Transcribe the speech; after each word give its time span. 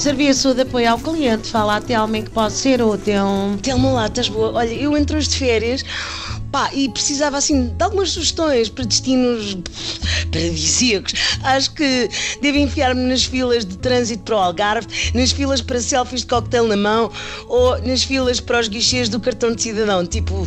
serviço 0.00 0.54
de 0.54 0.62
apoio 0.62 0.90
ao 0.90 0.98
cliente. 0.98 1.48
Fala 1.48 1.76
até 1.76 2.00
homem 2.00 2.22
que 2.22 2.30
pode 2.30 2.52
ser 2.52 2.82
útil. 2.82 3.24
Telma 3.62 3.90
lá, 3.90 4.06
estás 4.06 4.28
boa? 4.28 4.52
Olha, 4.52 4.72
eu 4.72 4.96
entro 4.96 5.16
hoje 5.16 5.28
de 5.28 5.38
férias 5.38 5.82
pá, 6.56 6.70
e 6.72 6.88
precisava 6.88 7.36
assim 7.36 7.68
de 7.68 7.84
algumas 7.84 8.10
sugestões 8.10 8.68
para 8.68 8.84
destinos 8.84 9.58
paradisíacos. 10.32 11.12
Acho 11.42 11.72
que 11.72 12.08
devo 12.40 12.58
enfiar-me 12.58 13.02
nas 13.02 13.24
filas 13.24 13.64
de 13.64 13.76
trânsito 13.76 14.22
para 14.22 14.36
o 14.36 14.38
Algarve, 14.38 14.86
nas 15.14 15.32
filas 15.32 15.60
para 15.60 15.80
selfies 15.80 16.22
de 16.22 16.26
coquetel 16.28 16.66
na 16.66 16.76
mão 16.76 17.10
ou 17.48 17.78
nas 17.82 18.02
filas 18.02 18.40
para 18.40 18.60
os 18.60 18.68
guichês 18.68 19.08
do 19.08 19.20
cartão 19.20 19.54
de 19.54 19.62
cidadão. 19.62 20.06
Tipo, 20.06 20.46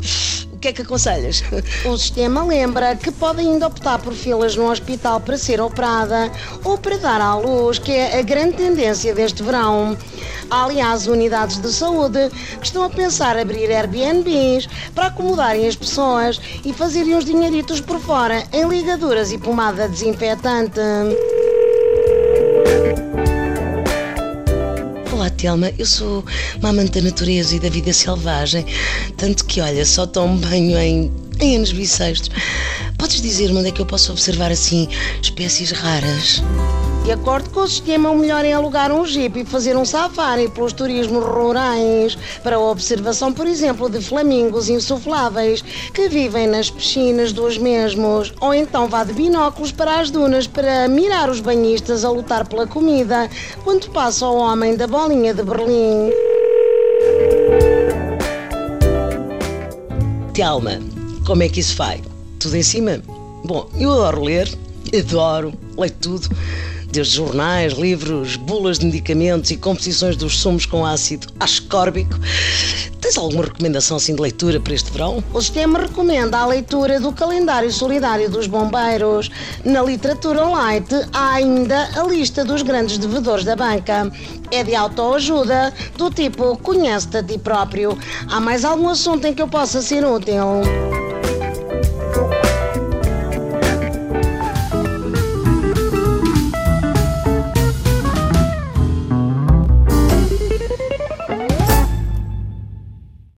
que 0.60 0.68
é 0.68 0.74
que 0.74 0.82
aconselhas? 0.82 1.44
O 1.86 1.98
sistema 1.98 2.44
lembra 2.44 2.96
que 2.96 3.12
pode 3.12 3.40
ainda 3.40 3.68
optar 3.68 4.00
por 4.00 4.14
filas 4.14 4.56
no 4.56 4.70
hospital 4.70 5.20
para 5.22 5.38
ser 5.38 5.62
operada 5.62 6.32
ou 6.64 6.78
para 6.78 6.98
dar 6.98 7.22
à 7.22 7.36
luz, 7.36 7.80
que 7.80 7.92
é 7.92 8.20
a 8.20 8.22
grande 8.22 8.58
tendência 8.58 9.14
deste 9.14 9.42
verão. 9.42 9.98
Há, 10.50 10.66
aliás, 10.66 11.08
unidades 11.08 11.58
de 11.58 11.72
saúde 11.72 12.30
que 12.60 12.66
estão 12.66 12.84
a 12.84 12.90
pensar 12.90 13.38
abrir 13.38 13.72
Airbnbs 13.72 14.68
para 14.94 15.08
acomodarem 15.08 15.68
as 15.68 15.76
pessoas 15.76 16.42
e 16.66 16.74
fazerem 16.74 17.16
uns 17.16 17.26
dinheiritos 17.26 17.80
por 17.80 18.00
fora 18.00 18.44
em 18.52 18.68
ligaduras 18.68 19.32
e 19.32 19.38
pomada 19.38 19.88
desinfetante. 19.88 20.80
Telma. 25.40 25.72
Eu 25.78 25.86
sou 25.86 26.26
uma 26.60 26.70
amante 26.70 27.00
da 27.00 27.02
natureza 27.02 27.56
e 27.56 27.60
da 27.60 27.70
vida 27.70 27.94
selvagem, 27.94 28.66
tanto 29.16 29.46
que, 29.46 29.62
olha, 29.62 29.86
só 29.86 30.06
tomo 30.06 30.38
banho 30.38 30.78
em, 30.78 31.12
em 31.40 31.56
anos 31.56 31.72
bissextos. 31.72 32.30
Podes 32.98 33.22
dizer-me 33.22 33.58
onde 33.58 33.70
é 33.70 33.72
que 33.72 33.82
eu 33.82 33.86
posso 33.86 34.12
observar, 34.12 34.52
assim, 34.52 34.88
espécies 35.22 35.72
raras? 35.72 36.44
De 37.04 37.14
acordo 37.14 37.50
com 37.50 37.62
o 37.62 37.68
sistema, 37.68 38.12
o 38.12 38.18
melhor 38.18 38.46
é 38.46 38.54
alugar 38.54 38.92
um 38.92 39.04
jeep 39.04 39.40
e 39.40 39.46
fazer 39.46 39.76
um 39.76 39.84
safari 39.84 40.48
pelos 40.50 40.74
turismos 40.74 41.24
rurais 41.24 42.16
para 42.44 42.58
a 42.58 42.60
observação, 42.60 43.34
por 43.34 43.48
exemplo, 43.48 43.90
de 43.90 44.00
flamingos 44.00 44.70
insufláveis 44.70 45.64
que 45.94 46.08
vivem 46.08 46.46
nas 46.46 46.70
piscinas 46.70 47.34
dos 47.34 47.58
mesmos. 47.58 48.32
Ou 48.40 48.54
então 48.54 48.88
vá 48.88 49.04
de 49.04 49.14
binóculos 49.14 49.72
para 49.72 50.00
as 50.00 50.12
dunas 50.12 50.46
para 50.46 50.88
mirar 50.88 51.30
os 51.30 51.40
banhistas 51.40 52.06
a 52.06 52.12
lutar 52.12 52.48
pela 52.48 52.68
comida 52.68 53.30
quando 53.64 53.90
passa 53.90 54.28
o 54.28 54.38
homem 54.38 54.76
da 54.76 54.86
bolinha 54.86 55.34
de 55.34 55.42
Berlim. 55.42 56.12
Telma, 60.34 60.80
como 61.26 61.42
é 61.42 61.50
que 61.50 61.60
isso 61.60 61.76
vai? 61.76 62.02
Tudo 62.40 62.56
em 62.56 62.64
cima? 62.64 63.02
Bom, 63.44 63.68
eu 63.80 63.92
adoro 63.92 64.24
ler, 64.24 64.48
adoro, 64.94 65.54
leio 65.76 65.94
tudo 66.00 66.30
desde 66.92 67.18
jornais, 67.18 67.74
livros, 67.74 68.36
bulas 68.36 68.80
de 68.80 68.86
medicamentos 68.86 69.52
e 69.52 69.58
composições 69.58 70.16
dos 70.16 70.40
sumos 70.40 70.66
com 70.66 70.86
ácido 70.86 71.28
ascórbico. 71.40 72.16
Tens 73.02 73.18
alguma 73.18 73.44
recomendação 73.44 73.98
assim 73.98 74.14
de 74.14 74.22
leitura 74.22 74.60
para 74.60 74.74
este 74.74 74.92
verão? 74.92 75.24
O 75.34 75.42
sistema 75.42 75.80
recomenda 75.80 76.38
a 76.38 76.46
leitura 76.46 77.00
do 77.00 77.12
calendário 77.12 77.72
solidário 77.72 78.30
dos 78.30 78.46
bombeiros. 78.46 79.32
Na 79.64 79.82
literatura 79.82 80.44
light 80.44 80.88
há 81.14 81.34
ainda 81.36 81.90
a 81.96 82.04
lista 82.04 82.44
dos 82.44 82.62
grandes 82.62 82.98
devedores 82.98 83.46
da 83.46 83.56
banca. 83.56 84.12
É 84.52 84.64
de 84.64 84.76
autoajuda, 84.76 85.74
do 85.98 86.12
tipo 86.12 86.58
conhece-te 86.58 87.18
a 87.18 87.24
ti 87.24 87.38
próprio. 87.38 87.98
Há 88.28 88.40
mais 88.40 88.66
algum 88.66 88.90
assunto 88.90 89.26
em 89.26 89.34
que 89.34 89.42
eu 89.42 89.48
possa 89.48 89.82
ser 89.82 90.06
útil? 90.06 90.62